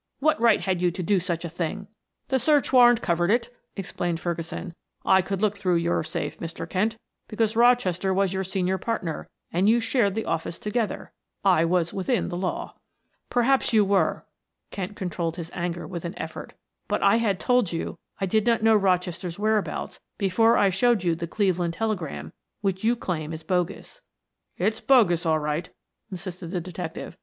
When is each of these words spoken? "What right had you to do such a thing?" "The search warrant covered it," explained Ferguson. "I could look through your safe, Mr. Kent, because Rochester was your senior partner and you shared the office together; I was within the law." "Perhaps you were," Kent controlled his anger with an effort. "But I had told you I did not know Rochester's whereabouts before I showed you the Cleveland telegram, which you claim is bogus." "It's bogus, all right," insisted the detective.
"What 0.17 0.41
right 0.41 0.61
had 0.61 0.81
you 0.81 0.89
to 0.89 1.03
do 1.03 1.19
such 1.19 1.45
a 1.45 1.47
thing?" 1.49 1.85
"The 2.29 2.39
search 2.39 2.73
warrant 2.73 3.03
covered 3.03 3.29
it," 3.29 3.55
explained 3.75 4.19
Ferguson. 4.19 4.73
"I 5.05 5.21
could 5.21 5.43
look 5.43 5.55
through 5.55 5.75
your 5.75 6.03
safe, 6.03 6.39
Mr. 6.39 6.67
Kent, 6.67 6.97
because 7.27 7.55
Rochester 7.55 8.11
was 8.11 8.33
your 8.33 8.43
senior 8.43 8.79
partner 8.79 9.27
and 9.53 9.69
you 9.69 9.79
shared 9.79 10.15
the 10.15 10.25
office 10.25 10.57
together; 10.57 11.11
I 11.45 11.65
was 11.65 11.93
within 11.93 12.29
the 12.29 12.35
law." 12.35 12.77
"Perhaps 13.29 13.73
you 13.73 13.85
were," 13.85 14.25
Kent 14.71 14.95
controlled 14.95 15.35
his 15.35 15.51
anger 15.53 15.85
with 15.87 16.03
an 16.03 16.17
effort. 16.17 16.55
"But 16.87 17.03
I 17.03 17.17
had 17.17 17.39
told 17.39 17.71
you 17.71 17.99
I 18.19 18.25
did 18.25 18.47
not 18.47 18.63
know 18.63 18.75
Rochester's 18.75 19.37
whereabouts 19.37 19.99
before 20.17 20.57
I 20.57 20.71
showed 20.71 21.03
you 21.03 21.13
the 21.13 21.27
Cleveland 21.27 21.75
telegram, 21.75 22.33
which 22.61 22.83
you 22.83 22.95
claim 22.95 23.33
is 23.33 23.43
bogus." 23.43 24.01
"It's 24.57 24.81
bogus, 24.81 25.27
all 25.27 25.37
right," 25.37 25.69
insisted 26.09 26.49
the 26.49 26.59
detective. 26.59 27.19